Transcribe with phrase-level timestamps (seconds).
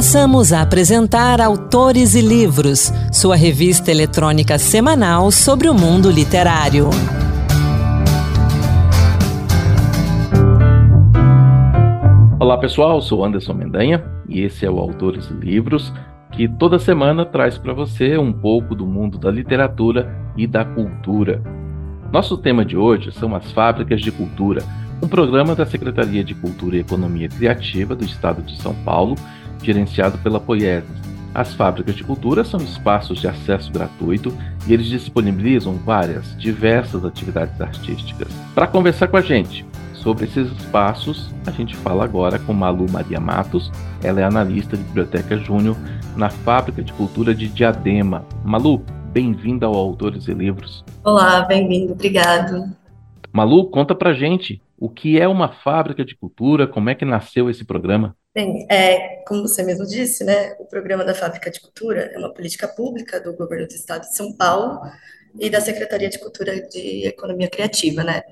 [0.00, 6.88] Passamos a apresentar Autores e Livros, sua revista eletrônica semanal sobre o mundo literário.
[12.40, 15.92] Olá pessoal, sou Anderson Mendanha e esse é o Autores e Livros,
[16.32, 21.42] que toda semana traz para você um pouco do mundo da literatura e da cultura.
[22.10, 24.62] Nosso tema de hoje são as fábricas de cultura,
[25.02, 29.14] um programa da Secretaria de Cultura e Economia Criativa do Estado de São Paulo,
[29.62, 31.00] gerenciado pela Poieses.
[31.34, 37.60] As fábricas de cultura são espaços de acesso gratuito e eles disponibilizam várias, diversas atividades
[37.60, 38.28] artísticas.
[38.54, 43.20] Para conversar com a gente sobre esses espaços, a gente fala agora com Malu Maria
[43.20, 43.70] Matos.
[44.02, 45.76] Ela é analista de biblioteca júnior
[46.16, 48.24] na Fábrica de Cultura de Diadema.
[48.44, 48.82] Malu,
[49.12, 50.84] bem-vinda ao Autores e Livros.
[51.04, 52.74] Olá, bem-vindo, obrigado.
[53.32, 57.48] Malu, conta pra gente o que é uma fábrica de cultura, como é que nasceu
[57.48, 58.16] esse programa?
[58.32, 62.32] Bem, é, como você mesmo disse, né, o programa da Fábrica de Cultura é uma
[62.32, 64.80] política pública do governo do estado de São Paulo
[65.38, 68.22] e da Secretaria de Cultura de Economia Criativa, né?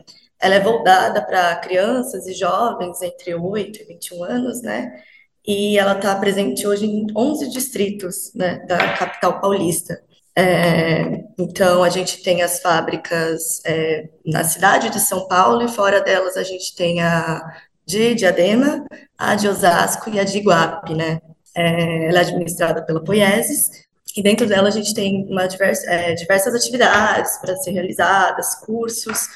[0.41, 5.03] Ela é voltada para crianças e jovens entre 8 e 21 anos, né?
[5.45, 10.00] E ela está presente hoje em 11 distritos, né, da capital paulista.
[10.37, 16.00] É, então, a gente tem as fábricas é, na cidade de São Paulo e fora
[16.00, 17.42] delas a gente tem a
[17.89, 18.84] de Diadema,
[19.17, 21.22] a de Osasco e a de Iguape, né?
[21.56, 23.70] É, ela é administrada pela Poieses
[24.14, 29.28] e dentro dela a gente tem uma diversa, é, diversas atividades para ser realizadas, cursos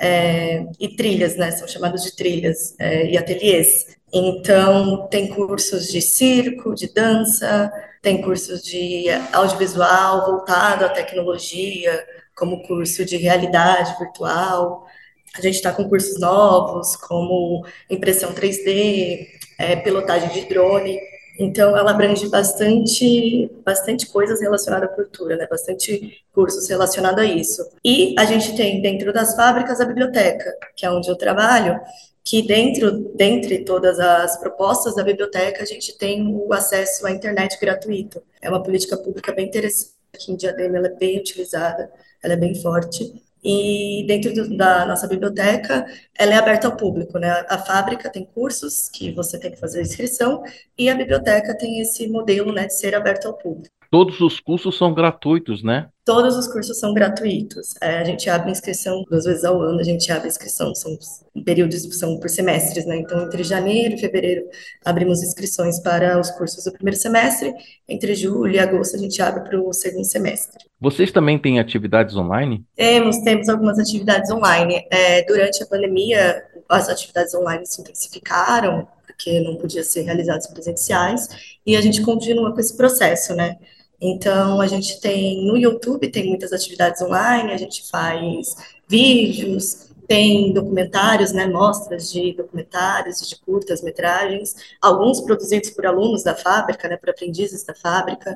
[0.00, 1.50] é, e trilhas, né?
[1.50, 3.98] São chamados de trilhas é, e ateliês.
[4.10, 7.70] Então, tem cursos de circo, de dança,
[8.00, 14.87] tem cursos de audiovisual voltado à tecnologia, como curso de realidade virtual.
[15.36, 20.98] A gente está com cursos novos, como impressão 3D, é, pilotagem de drone.
[21.38, 25.46] Então, ela abrange bastante, bastante coisas relacionadas à cultura, né?
[25.48, 27.64] Bastante cursos relacionados a isso.
[27.84, 31.80] E a gente tem dentro das fábricas a biblioteca, que é onde eu trabalho,
[32.24, 37.58] que dentro, dentre todas as propostas da biblioteca, a gente tem o acesso à internet
[37.60, 38.20] gratuito.
[38.42, 41.90] É uma política pública bem interessante, aqui em Diadema ela é bem utilizada,
[42.22, 43.22] ela é bem forte.
[43.42, 45.86] E dentro do, da nossa biblioteca,
[46.18, 47.44] ela é aberta ao público, né?
[47.48, 50.42] A fábrica tem cursos que você tem que fazer inscrição
[50.76, 53.77] e a biblioteca tem esse modelo, né, de ser aberta ao público.
[53.90, 55.88] Todos os cursos são gratuitos, né?
[56.04, 57.74] Todos os cursos são gratuitos.
[57.80, 60.96] É, a gente abre inscrição duas vezes ao ano, a gente abre inscrição, são
[61.42, 62.98] períodos, são por semestres, né?
[62.98, 64.42] Então, entre janeiro e fevereiro,
[64.84, 67.54] abrimos inscrições para os cursos do primeiro semestre,
[67.88, 70.66] entre julho e agosto, a gente abre para o segundo semestre.
[70.78, 72.64] Vocês também têm atividades online?
[72.76, 74.86] Temos, temos algumas atividades online.
[74.90, 81.56] É, durante a pandemia, as atividades online se intensificaram, porque não podia ser realizadas presenciais,
[81.66, 83.56] e a gente continua com esse processo, né?
[84.00, 88.56] Então, a gente tem no YouTube, tem muitas atividades online, a gente faz
[88.88, 96.34] vídeos, tem documentários, né, mostras de documentários, de curtas metragens, alguns produzidos por alunos da
[96.34, 98.34] fábrica, né, por aprendizes da fábrica.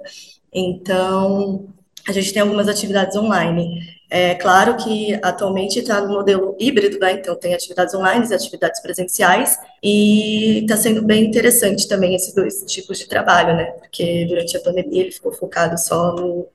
[0.53, 1.67] Então,
[2.07, 3.81] a gente tem algumas atividades online.
[4.15, 7.13] É claro que atualmente está no modelo híbrido, né?
[7.13, 12.63] Então tem atividades online e atividades presenciais, e está sendo bem interessante também esses dois
[12.67, 13.65] tipos de trabalho, né?
[13.81, 16.47] Porque durante a pandemia ele ficou focado só no,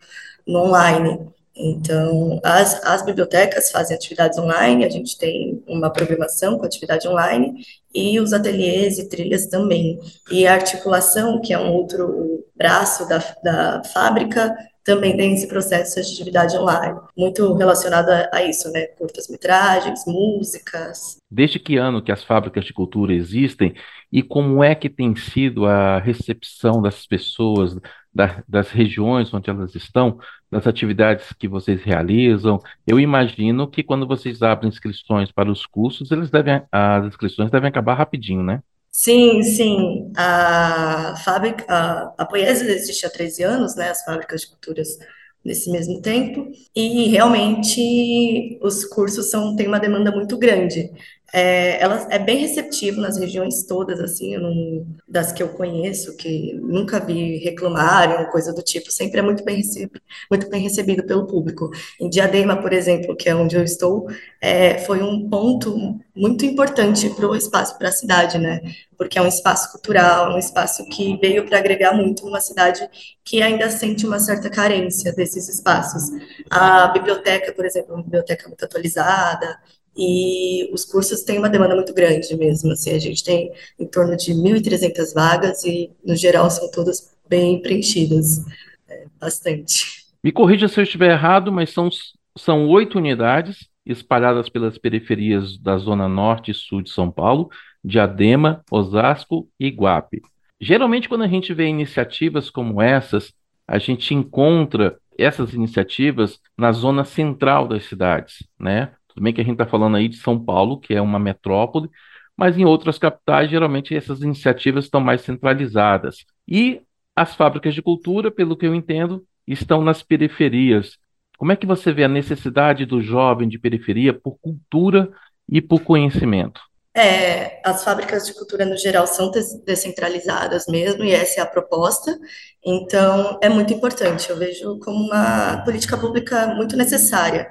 [0.46, 1.20] no online.
[1.56, 7.56] Então, as, as bibliotecas fazem atividades online, a gente tem uma programação com atividade online,
[7.92, 10.00] e os ateliês e trilhas também.
[10.30, 14.56] E a articulação, que é um outro braço da, da fábrica,
[14.88, 18.86] também tem esse processo de atividade online, muito relacionado a, a isso, né?
[18.98, 21.18] Curtas-metragens, músicas.
[21.30, 23.76] Desde que ano que as fábricas de cultura existem
[24.10, 27.78] e como é que tem sido a recepção das pessoas,
[28.16, 32.58] da, das regiões onde elas estão, das atividades que vocês realizam?
[32.88, 37.68] Eu imagino que quando vocês abrem inscrições para os cursos, eles devem, as inscrições devem
[37.68, 38.64] acabar rapidinho, né?
[39.00, 40.12] Sim, sim.
[40.18, 43.90] A fábrica, a, a Poiesis existe há 13 anos, né?
[43.92, 44.98] As fábricas de culturas
[45.46, 50.92] nesse mesmo tempo, e realmente os cursos são, têm uma demanda muito grande.
[51.34, 56.54] É, ela é bem receptiva nas regiões todas, assim, não, das que eu conheço, que
[56.54, 60.02] nunca vi reclamarem, coisa do tipo, sempre é muito bem recebido,
[60.32, 61.70] muito bem recebido pelo público.
[62.00, 64.08] Em Diadema, por exemplo, que é onde eu estou,
[64.42, 68.62] é, foi um ponto muito importante para o espaço, para a cidade, né?
[68.98, 72.90] Porque é um espaço cultural, um espaço que veio para agregar muito numa cidade
[73.24, 76.10] que ainda sente uma certa carência desses espaços.
[76.50, 79.60] A biblioteca, por exemplo, é uma biblioteca muito atualizada,
[79.98, 84.16] e os cursos têm uma demanda muito grande mesmo, assim, a gente tem em torno
[84.16, 88.46] de 1.300 vagas e, no geral, são todas bem preenchidas,
[88.88, 90.06] é, bastante.
[90.24, 91.90] Me corrija se eu estiver errado, mas são,
[92.38, 97.50] são oito unidades espalhadas pelas periferias da Zona Norte e Sul de São Paulo,
[97.84, 100.22] Diadema, Osasco e Iguape.
[100.60, 103.34] Geralmente, quando a gente vê iniciativas como essas,
[103.68, 108.92] a gente encontra essas iniciativas na zona central das cidades, né?
[109.18, 111.90] Tudo bem que a gente está falando aí de São Paulo, que é uma metrópole,
[112.38, 116.18] mas em outras capitais, geralmente essas iniciativas estão mais centralizadas.
[116.48, 116.82] E
[117.16, 121.00] as fábricas de cultura, pelo que eu entendo, estão nas periferias.
[121.36, 125.10] Como é que você vê a necessidade do jovem de periferia por cultura
[125.50, 126.62] e por conhecimento?
[126.96, 129.32] É, as fábricas de cultura, no geral, são
[129.66, 132.16] descentralizadas mesmo, e essa é a proposta.
[132.64, 134.30] Então, é muito importante.
[134.30, 137.48] Eu vejo como uma política pública muito necessária.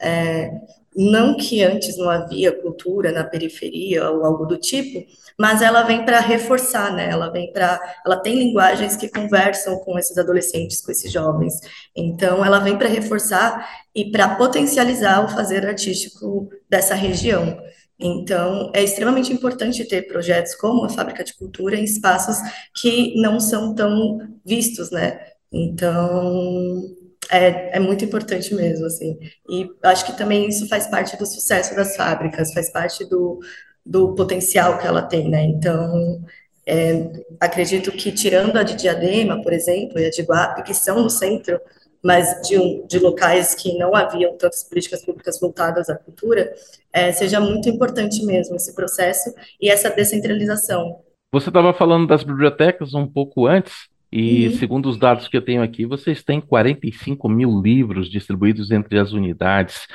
[0.00, 0.50] É,
[0.96, 5.06] não que antes não havia cultura na periferia ou algo do tipo,
[5.38, 7.08] mas ela vem para reforçar, né?
[7.08, 11.54] Ela vem para, ela tem linguagens que conversam com esses adolescentes, com esses jovens.
[11.96, 17.58] Então, ela vem para reforçar e para potencializar o fazer artístico dessa região.
[17.98, 22.36] Então, é extremamente importante ter projetos como a Fábrica de Cultura em espaços
[22.74, 25.20] que não são tão vistos, né?
[25.52, 26.82] Então,
[27.30, 29.18] é, é muito importante mesmo, assim.
[29.48, 33.38] E acho que também isso faz parte do sucesso das fábricas, faz parte do,
[33.84, 35.42] do potencial que ela tem, né?
[35.44, 36.22] Então,
[36.66, 37.10] é,
[37.40, 41.10] acredito que tirando a de Diadema, por exemplo, e a de Guape, que são no
[41.10, 41.60] centro
[42.02, 46.52] mas de, um, de locais que não haviam tantas políticas públicas voltadas à cultura,
[46.92, 51.00] é, seja muito importante mesmo esse processo e essa descentralização.
[51.32, 54.54] Você estava falando das bibliotecas um pouco antes, e uhum.
[54.54, 59.12] segundo os dados que eu tenho aqui, vocês têm 45 mil livros distribuídos entre as
[59.12, 59.86] unidades.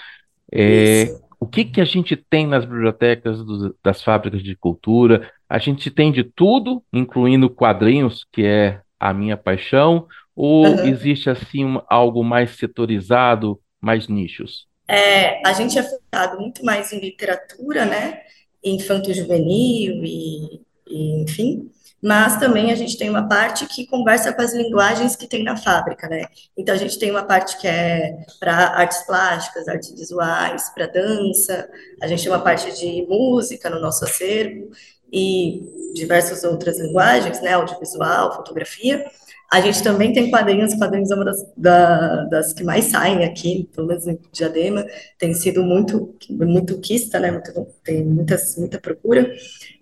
[0.51, 5.29] É, o que, que a gente tem nas bibliotecas do, das fábricas de cultura?
[5.49, 10.87] A gente tem de tudo, incluindo quadrinhos, que é a minha paixão, ou uhum.
[10.87, 14.65] existe assim algo mais setorizado, mais nichos?
[14.87, 18.21] É, a gente é focado muito mais em literatura, né?
[18.63, 21.69] Infanto-juvenil e, e, enfim.
[22.05, 25.57] Mas também a gente tem uma parte que conversa com as linguagens que tem na
[25.57, 26.25] fábrica, né?
[26.55, 31.67] Então a gente tem uma parte que é para artes plásticas, artes visuais, para dança.
[31.99, 34.69] A gente tem uma parte de música no nosso acervo
[35.11, 35.63] e
[35.95, 37.53] diversas outras linguagens, né?
[37.53, 39.03] Audiovisual, fotografia.
[39.51, 43.69] A gente também tem quadrinhos, quadrinhos é uma das, da, das que mais saem aqui,
[43.73, 44.85] pelo menos em Diadema,
[45.17, 49.31] tem sido muito, muito quista, né, muito, tem muitas, muita procura,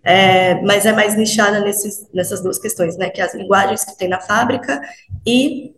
[0.04, 3.98] é, mas é mais nichada nesses, nessas duas questões, né, que é as linguagens que
[3.98, 4.82] tem na fábrica
[5.26, 5.74] e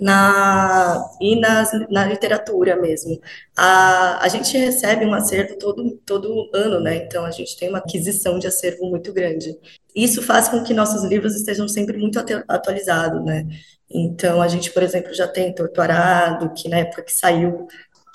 [0.00, 3.20] na, e nas, na literatura mesmo.
[3.56, 6.96] A, a gente recebe um acervo todo, todo ano, né?
[6.96, 9.56] Então a gente tem uma aquisição de acervo muito grande.
[9.96, 13.46] Isso faz com que nossos livros estejam sempre muito atualizados, né?
[13.90, 17.66] Então a gente, por exemplo, já tem Torturado, que na época que saiu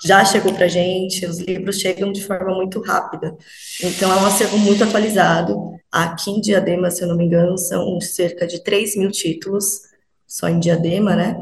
[0.04, 3.36] já chegou para gente, os livros chegam de forma muito rápida.
[3.80, 5.76] Então, é um acervo muito atualizado.
[5.90, 9.82] Aqui em Diadema, se eu não me engano, são cerca de 3 mil títulos,
[10.26, 11.36] só em Diadema, né?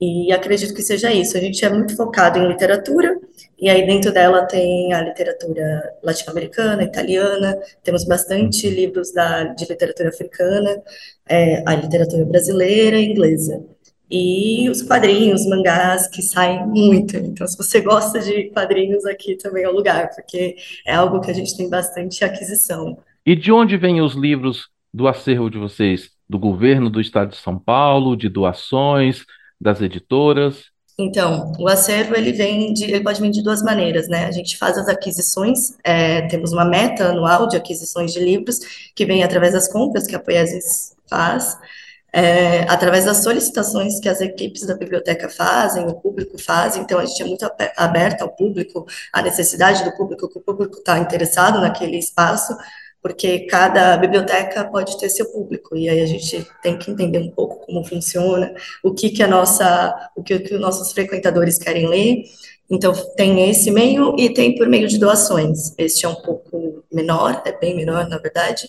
[0.00, 1.36] E acredito que seja isso.
[1.36, 3.18] A gente é muito focado em literatura,
[3.58, 10.08] e aí dentro dela tem a literatura latino-americana, italiana, temos bastante livros da, de literatura
[10.08, 10.82] africana,
[11.28, 13.64] é, a literatura brasileira e inglesa.
[14.10, 17.16] E os quadrinhos, mangás, que saem muito.
[17.16, 21.30] Então, se você gosta de quadrinhos, aqui também é o lugar, porque é algo que
[21.30, 22.98] a gente tem bastante aquisição.
[23.24, 26.10] E de onde vêm os livros do acervo de vocês?
[26.28, 29.24] Do governo do estado de São Paulo, de doações?
[29.60, 30.72] Das editoras?
[30.96, 34.26] Então, o acervo ele vem de, ele pode vir de duas maneiras, né?
[34.26, 38.60] A gente faz as aquisições, é, temos uma meta anual de aquisições de livros
[38.94, 41.58] que vem através das compras que a Poesis faz,
[42.12, 47.04] é, através das solicitações que as equipes da biblioteca fazem, o público faz, então a
[47.04, 47.44] gente é muito
[47.76, 52.56] aberto ao público, à necessidade do público, que o público está interessado naquele espaço,
[53.04, 57.30] porque cada biblioteca pode ter seu público e aí a gente tem que entender um
[57.30, 61.86] pouco como funciona, o que que a nossa, o que, que os nossos frequentadores querem
[61.86, 62.24] ler
[62.70, 65.74] então, tem esse meio e tem por meio de doações.
[65.76, 68.68] Este é um pouco menor, é bem menor, na verdade.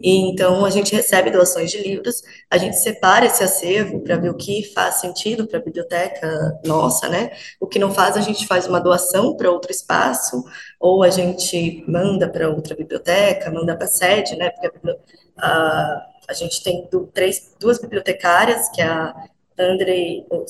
[0.00, 4.30] E então, a gente recebe doações de livros, a gente separa esse acervo para ver
[4.30, 7.32] o que faz sentido para a biblioteca nossa, né?
[7.60, 10.42] O que não faz, a gente faz uma doação para outro espaço,
[10.80, 14.50] ou a gente manda para outra biblioteca, manda para a sede, né?
[14.50, 14.66] Porque
[15.36, 19.14] a, a, a gente tem do, três, duas bibliotecárias, que é a
[19.58, 20.44] Andrei, oh,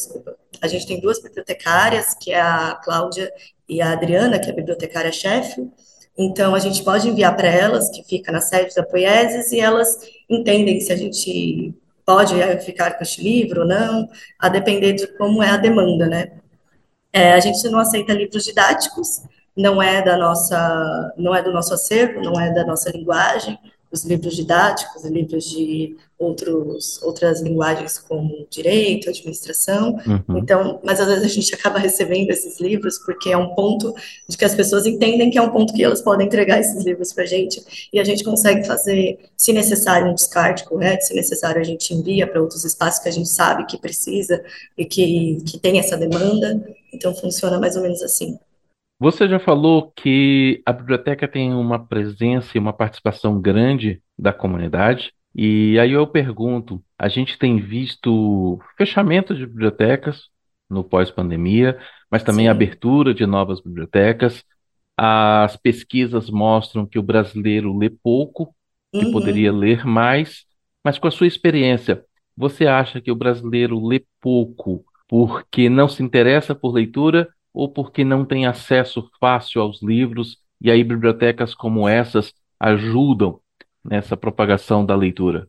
[0.60, 3.32] a gente tem duas bibliotecárias, que é a Cláudia
[3.68, 5.70] e a Adriana, que é a bibliotecária-chefe,
[6.16, 9.98] Então, a gente pode enviar para elas, que fica na sede da Poieses, e elas
[10.30, 11.74] entendem se a gente
[12.06, 12.34] pode
[12.64, 14.08] ficar com este livro ou não,
[14.38, 16.32] a depender de como é a demanda, né?
[17.12, 19.22] É, a gente não aceita livros didáticos,
[19.56, 23.58] não é da nossa, não é do nosso acervo, não é da nossa linguagem,
[23.90, 29.96] os livros didáticos, livros de outros, outras linguagens como direito, administração.
[30.06, 30.38] Uhum.
[30.38, 33.94] Então, mas às vezes a gente acaba recebendo esses livros porque é um ponto
[34.28, 37.12] de que as pessoas entendem que é um ponto que elas podem entregar esses livros
[37.12, 41.60] para a gente e a gente consegue fazer, se necessário, um descarte correto, se necessário
[41.60, 44.42] a gente envia para outros espaços que a gente sabe que precisa
[44.76, 46.64] e que, que tem essa demanda.
[46.92, 48.38] Então funciona mais ou menos assim.
[49.00, 55.12] Você já falou que a biblioteca tem uma presença e uma participação grande da comunidade,
[55.34, 60.28] e aí eu pergunto: a gente tem visto fechamento de bibliotecas
[60.70, 61.78] no pós-pandemia,
[62.10, 62.48] mas também Sim.
[62.48, 64.44] abertura de novas bibliotecas.
[64.96, 68.54] As pesquisas mostram que o brasileiro lê pouco,
[68.98, 69.10] que Uhum.
[69.10, 70.44] poderia ler mais,
[70.84, 72.04] mas com a sua experiência,
[72.36, 78.04] você acha que o brasileiro lê pouco porque não se interessa por leitura ou porque
[78.04, 83.40] não tem acesso fácil aos livros, e aí bibliotecas como essas ajudam
[83.84, 85.46] nessa propagação da leitura?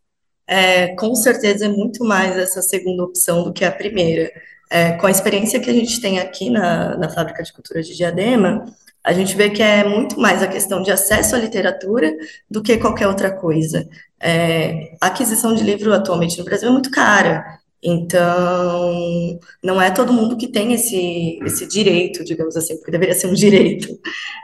[0.48, 4.32] É, com certeza é muito mais essa segunda opção do que a primeira.
[4.70, 7.96] É, com a experiência que a gente tem aqui na, na Fábrica de Cultura de
[7.96, 8.66] Diadema,
[9.04, 12.12] a gente vê que é muito mais a questão de acesso à literatura
[12.50, 13.88] do que qualquer outra coisa.
[14.20, 17.60] É, a aquisição de livro atualmente no Brasil é muito cara.
[17.84, 23.28] Então, não é todo mundo que tem esse, esse direito, digamos assim, porque deveria ser
[23.28, 23.88] um direito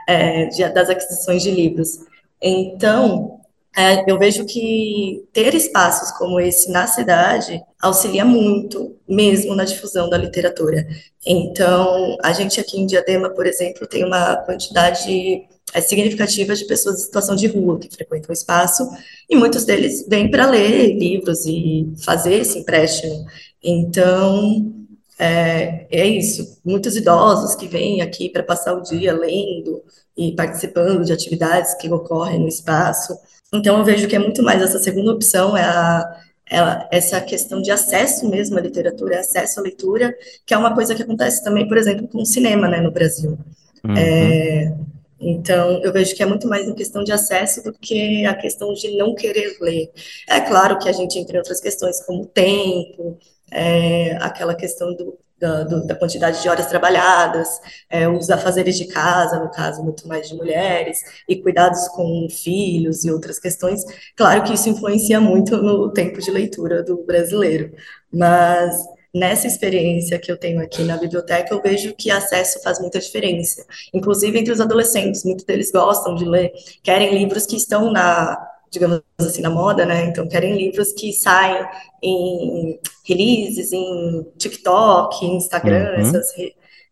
[0.08, 1.98] é, de, das aquisições de livros.
[2.40, 3.41] Então,
[3.76, 10.10] é, eu vejo que ter espaços como esse na cidade auxilia muito, mesmo na difusão
[10.10, 10.86] da literatura.
[11.26, 17.00] Então, a gente aqui em Diadema, por exemplo, tem uma quantidade é, significativa de pessoas
[17.00, 18.88] em situação de rua que frequentam o espaço,
[19.28, 23.24] e muitos deles vêm para ler livros e fazer esse empréstimo.
[23.62, 24.70] Então,
[25.18, 26.58] é, é isso.
[26.64, 29.82] Muitos idosos que vêm aqui para passar o dia lendo
[30.16, 33.16] e participando de atividades que ocorrem no espaço.
[33.52, 37.60] Então, eu vejo que é muito mais essa segunda opção, é, a, é essa questão
[37.60, 40.14] de acesso mesmo à literatura, acesso à leitura,
[40.46, 43.38] que é uma coisa que acontece também, por exemplo, com o cinema, né, no Brasil.
[43.84, 43.96] Uhum.
[43.96, 44.74] É,
[45.20, 48.72] então, eu vejo que é muito mais em questão de acesso do que a questão
[48.74, 49.90] de não querer ler.
[50.28, 53.18] É claro que a gente, entre outras questões, como tempo,
[53.50, 58.86] é, aquela questão do, da, do, da, quantidade de horas trabalhadas, é, os afazeres de
[58.86, 63.82] casa, no caso, muito mais de mulheres, e cuidados com filhos e outras questões.
[64.16, 67.72] Claro que isso influencia muito no tempo de leitura do brasileiro,
[68.12, 68.72] mas
[69.12, 73.66] nessa experiência que eu tenho aqui na biblioteca, eu vejo que acesso faz muita diferença,
[73.92, 75.24] inclusive entre os adolescentes.
[75.24, 76.52] Muitos deles gostam de ler,
[76.84, 80.06] querem livros que estão na digamos assim, na moda, né?
[80.06, 81.64] Então, querem livros que saem
[82.02, 86.00] em releases, em TikTok, Instagram, uhum.
[86.00, 86.26] essas,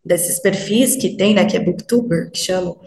[0.05, 1.47] desses perfis que tem, né?
[1.47, 2.79] Que é Booktuber, que chamam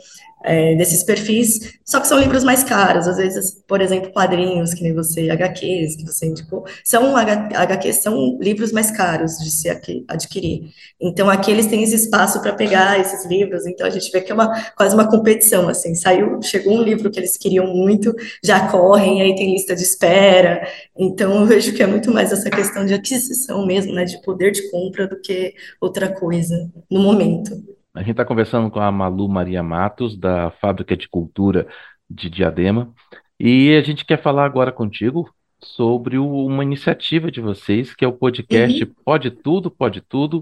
[0.43, 4.83] é, desses perfis, só que são livros mais caros, às vezes, por exemplo, quadrinhos, que
[4.83, 9.69] nem você, HQs, que você indicou, são HQs são livros mais caros de se
[10.07, 10.71] adquirir.
[11.01, 14.31] Então, aqui eles têm esse espaço para pegar esses livros, então a gente vê que
[14.31, 18.67] é uma, quase uma competição, assim, saiu, chegou um livro que eles queriam muito, já
[18.67, 22.85] correm, aí tem lista de espera, então eu vejo que é muito mais essa questão
[22.85, 27.73] de aquisição mesmo, né, de poder de compra do que outra coisa, no momento.
[27.93, 31.67] A gente está conversando com a Malu Maria Matos, da Fábrica de Cultura
[32.09, 32.91] de Diadema,
[33.39, 35.29] e a gente quer falar agora contigo
[35.63, 38.91] sobre o- uma iniciativa de vocês, que é o podcast Uhum.
[39.05, 40.41] Pode Tudo, Pode Tudo.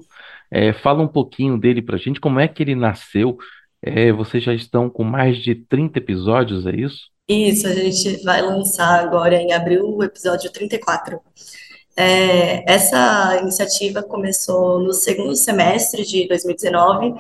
[0.50, 3.38] É, fala um pouquinho dele para a gente, como é que ele nasceu.
[3.82, 7.10] É, vocês já estão com mais de 30 episódios, é isso?
[7.28, 11.20] Isso, a gente vai lançar agora em abril o episódio 34.
[11.96, 17.14] É, essa iniciativa começou no segundo semestre de 2019.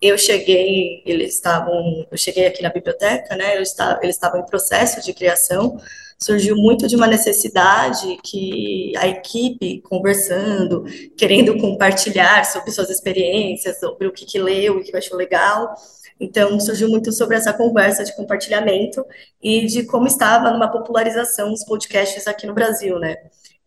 [0.00, 3.56] Eu cheguei, eles estavam, eu cheguei aqui na biblioteca, né?
[3.56, 5.78] Eu estava, eles estavam em processo de criação.
[6.18, 10.84] Surgiu muito de uma necessidade que a equipe conversando,
[11.16, 15.74] querendo compartilhar sobre suas experiências, sobre o que, que leu, o que achou legal.
[16.18, 19.04] Então, surgiu muito sobre essa conversa de compartilhamento
[19.42, 23.16] e de como estava numa popularização os podcasts aqui no Brasil, né?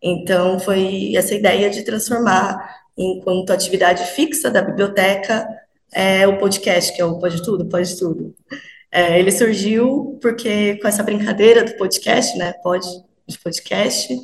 [0.02, 5.46] Então, foi essa ideia de transformar, enquanto atividade fixa da biblioteca,
[5.92, 8.34] é, o podcast, que é o Pode Tudo, Pode Tudo.
[8.92, 12.88] É, ele surgiu porque, com essa brincadeira do podcast, né, pode,
[13.26, 14.16] de podcast,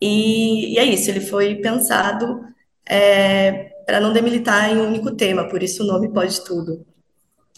[0.00, 2.40] e, e é isso, ele foi pensado
[2.88, 6.86] é, para não demilitar em um único tema, por isso o nome Pode Tudo.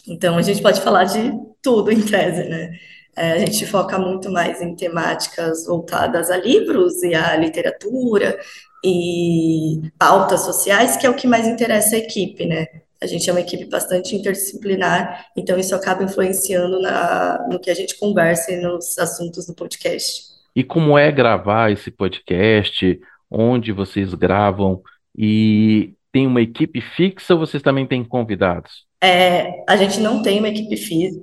[0.07, 1.31] Então, a gente pode falar de
[1.61, 2.71] tudo em tese, né?
[3.15, 8.39] É, a gente foca muito mais em temáticas voltadas a livros e à literatura
[8.83, 12.65] e pautas sociais, que é o que mais interessa a equipe, né?
[13.01, 17.73] A gente é uma equipe bastante interdisciplinar, então isso acaba influenciando na, no que a
[17.73, 20.31] gente conversa e nos assuntos do podcast.
[20.55, 22.99] E como é gravar esse podcast?
[23.29, 24.81] Onde vocês gravam?
[25.17, 28.85] E tem uma equipe fixa ou vocês também têm convidados?
[29.03, 30.77] É, a gente não tem uma equipe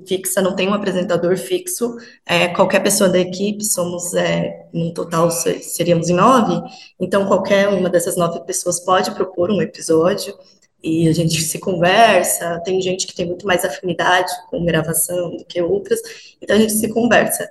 [0.04, 1.96] fixa, não tem um apresentador fixo.
[2.26, 6.60] É, qualquer pessoa da equipe, somos, é, no total, seríamos em nove,
[6.98, 10.34] então qualquer uma dessas nove pessoas pode propor um episódio
[10.82, 12.60] e a gente se conversa.
[12.64, 16.00] Tem gente que tem muito mais afinidade com gravação do que outras,
[16.40, 17.48] então a gente se conversa.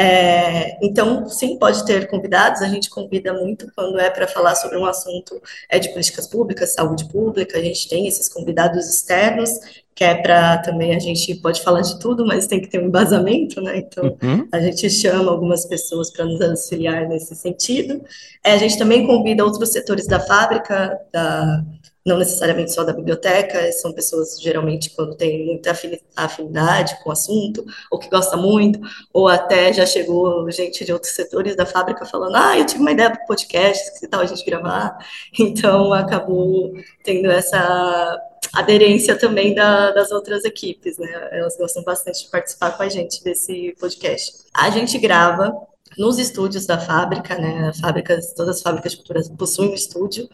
[0.00, 4.78] É, então, sim, pode ter convidados, a gente convida muito quando é para falar sobre
[4.78, 9.50] um assunto é, de políticas públicas, saúde pública, a gente tem esses convidados externos,
[9.96, 12.86] que é para também, a gente pode falar de tudo, mas tem que ter um
[12.86, 13.78] embasamento, né?
[13.78, 14.46] Então, uhum.
[14.52, 18.00] a gente chama algumas pessoas para nos auxiliar nesse sentido.
[18.44, 21.64] É, a gente também convida outros setores da fábrica, da
[22.06, 25.76] não necessariamente só da biblioteca, são pessoas geralmente quando tem muita
[26.16, 28.80] afinidade com o assunto, ou que gosta muito,
[29.12, 32.92] ou até já chegou gente de outros setores da fábrica falando, ah, eu tive uma
[32.92, 34.98] ideia para o podcast, que tal a gente gravar?
[35.38, 38.20] Então, acabou tendo essa
[38.54, 41.28] aderência também da, das outras equipes, né?
[41.32, 44.44] Elas gostam bastante de participar com a gente desse podcast.
[44.54, 45.54] A gente grava
[45.98, 47.72] nos estúdios da fábrica, né?
[47.80, 50.28] Fábricas, todas as fábricas de cultura possuem um estúdio.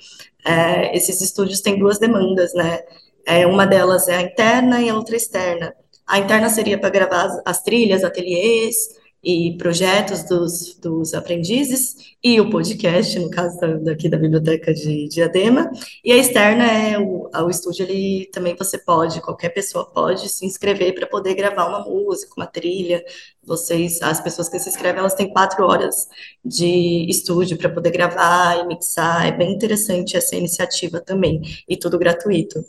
[0.44, 2.80] É, esses estúdios têm duas demandas, né?
[3.26, 5.74] É, uma delas é a interna e a outra externa.
[6.06, 8.76] A interna seria para gravar as, as trilhas, ateliês,
[9.24, 15.08] e projetos dos, dos aprendizes, e o podcast, no caso da, daqui da Biblioteca de
[15.08, 15.70] Diadema,
[16.04, 20.44] e a externa é o, o estúdio, ele também você pode, qualquer pessoa pode se
[20.44, 23.04] inscrever para poder gravar uma música, uma trilha,
[23.42, 26.08] vocês, as pessoas que se inscrevem, elas têm quatro horas
[26.44, 31.98] de estúdio para poder gravar e mixar, é bem interessante essa iniciativa também, e tudo
[31.98, 32.64] gratuito.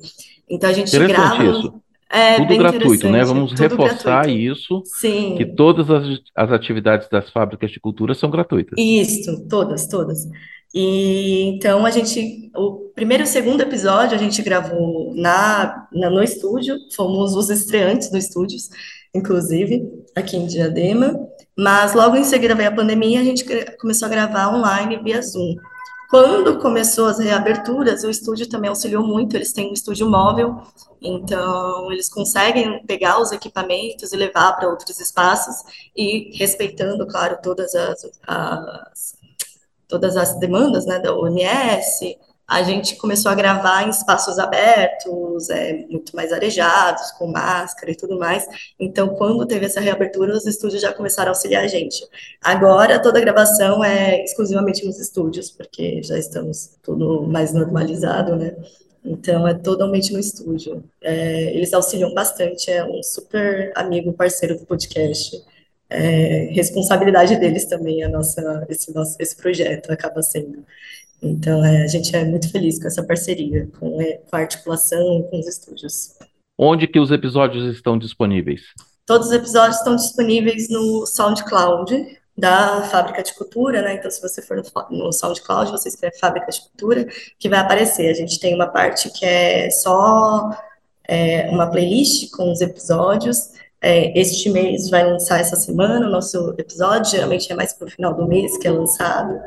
[0.50, 1.44] Então a gente grava...
[1.44, 1.85] Isso.
[2.16, 3.26] É, tudo gratuito, né?
[3.26, 4.40] Vamos reforçar gratuito.
[4.40, 5.36] isso, Sim.
[5.36, 8.74] que todas as, as atividades das fábricas de cultura são gratuitas.
[8.78, 10.20] Isso, todas, todas.
[10.74, 16.10] E então a gente, o primeiro e o segundo episódio a gente gravou na, na,
[16.10, 18.70] no estúdio, fomos os estreantes no estúdios,
[19.14, 19.84] inclusive,
[20.16, 21.20] aqui em Diadema,
[21.58, 23.46] mas logo em seguida veio a pandemia, a gente
[23.78, 25.56] começou a gravar online via Zoom.
[26.16, 30.62] Quando começou as reaberturas, o estúdio também auxiliou muito, eles têm um estúdio móvel,
[31.02, 35.58] então eles conseguem pegar os equipamentos e levar para outros espaços
[35.94, 39.18] e respeitando, claro, todas as, as
[39.90, 45.86] todas as demandas né, da OMS, a gente começou a gravar em espaços abertos, é,
[45.90, 48.46] muito mais arejados, com máscara e tudo mais.
[48.80, 52.06] Então, quando teve essa reabertura, os estúdios já começaram a auxiliar a gente.
[52.44, 58.56] Agora, toda a gravação é exclusivamente nos estúdios, porque já estamos tudo mais normalizado, né?
[59.04, 60.84] Então, é totalmente no estúdio.
[61.02, 65.44] É, eles auxiliam bastante, é um super amigo, parceiro do podcast.
[65.88, 70.66] É, responsabilidade deles também, a nossa, esse, nosso, esse projeto acaba sendo.
[71.22, 75.24] Então, é, a gente é muito feliz com essa parceria, com, é, com a articulação
[75.30, 76.16] com os estúdios.
[76.58, 78.62] Onde que os episódios estão disponíveis?
[79.06, 83.96] Todos os episódios estão disponíveis no SoundCloud da Fábrica de Cultura, né?
[83.96, 87.08] Então, se você for no, no SoundCloud, você escreve Fábrica de Cultura,
[87.40, 88.10] que vai aparecer.
[88.10, 90.50] A gente tem uma parte que é só
[91.08, 93.52] é, uma playlist com os episódios.
[93.82, 97.92] É, este mês vai lançar essa semana o nosso episódio, geralmente é mais para o
[97.92, 99.40] final do mês que é lançado.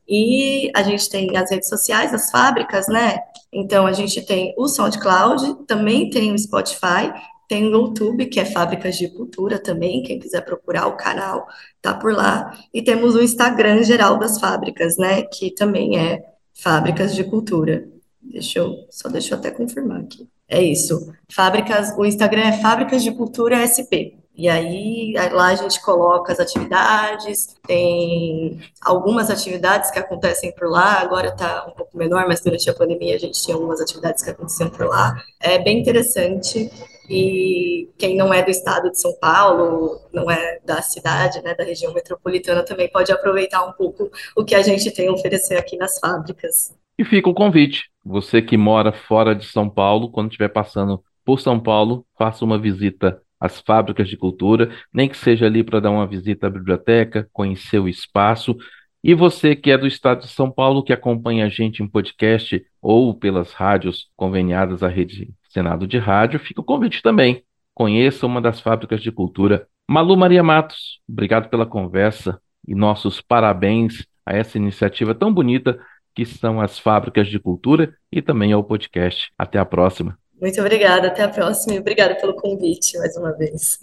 [0.07, 3.19] e a gente tem as redes sociais, as fábricas, né?
[3.53, 7.13] Então, a gente tem o SoundCloud, também tem o Spotify
[7.55, 11.47] tem o YouTube, que é Fábricas de Cultura também, quem quiser procurar o canal
[11.81, 12.53] tá por lá.
[12.75, 16.21] E temos o Instagram geral das fábricas, né, que também é
[16.53, 17.87] Fábricas de Cultura.
[18.21, 20.29] Deixa eu, só deixa eu até confirmar aqui.
[20.49, 21.15] É isso.
[21.31, 24.19] Fábricas, o Instagram é Fábricas de Cultura SP.
[24.37, 31.01] E aí, lá a gente coloca as atividades, tem algumas atividades que acontecem por lá,
[31.01, 34.31] agora está um pouco menor, mas durante a pandemia a gente tinha algumas atividades que
[34.31, 35.15] aconteciam por lá.
[35.41, 36.69] É bem interessante
[37.09, 41.65] e quem não é do estado de São Paulo, não é da cidade, né, da
[41.65, 45.77] região metropolitana, também pode aproveitar um pouco o que a gente tem a oferecer aqui
[45.77, 46.75] nas fábricas.
[46.99, 51.41] E fica o convite, você que mora fora de São Paulo, quando estiver passando por
[51.41, 55.91] São Paulo, faça uma visita às fábricas de cultura, nem que seja ali para dar
[55.91, 58.57] uma visita à biblioteca, conhecer o espaço.
[59.03, 62.65] E você que é do estado de São Paulo, que acompanha a gente em podcast
[62.81, 67.45] ou pelas rádios conveniadas à rede Senado de Rádio, fica o convite também.
[67.73, 69.69] Conheça uma das fábricas de cultura.
[69.89, 75.79] Malu Maria Matos, obrigado pela conversa e nossos parabéns a essa iniciativa tão bonita
[76.13, 79.31] que são as fábricas de cultura e também ao podcast.
[79.39, 80.19] Até a próxima.
[80.41, 83.79] Muito obrigada, até a próxima e obrigada pelo convite mais uma vez.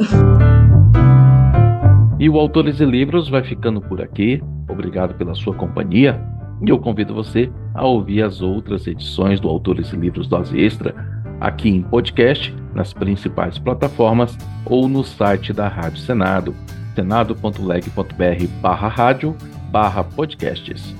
[2.20, 4.44] E o Autores e Livros vai ficando por aqui.
[4.70, 6.22] Obrigado pela sua companhia.
[6.66, 11.21] E eu convido você a ouvir as outras edições do Autores e Livros Dose Extra
[11.42, 16.56] aqui em podcast, nas principais plataformas ou no site da Rádio Senado,
[16.96, 19.36] senado.leg.br barra rádio
[19.72, 20.96] barra podcasts.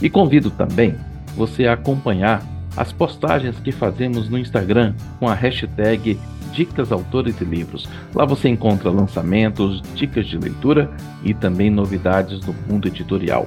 [0.00, 0.94] E convido também
[1.34, 2.42] você a acompanhar
[2.76, 6.18] as postagens que fazemos no Instagram com a hashtag
[6.52, 7.88] Dicas Autores e Livros.
[8.14, 10.90] Lá você encontra lançamentos, dicas de leitura
[11.24, 13.46] e também novidades do mundo editorial.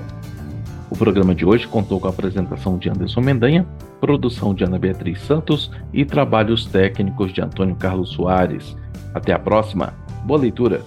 [0.89, 3.65] O programa de hoje contou com a apresentação de Anderson Mendanha,
[3.99, 8.75] produção de Ana Beatriz Santos e trabalhos técnicos de Antônio Carlos Soares.
[9.13, 9.93] Até a próxima.
[10.25, 10.81] Boa leitura!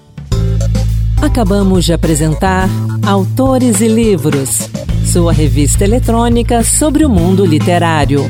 [1.20, 2.68] Acabamos de apresentar
[3.04, 4.70] Autores e Livros,
[5.04, 8.20] sua revista eletrônica sobre o mundo literário.